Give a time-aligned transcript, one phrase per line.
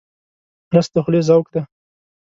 [0.73, 1.61] رس د خولې ذوق دی